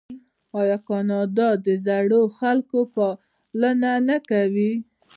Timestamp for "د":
1.65-1.67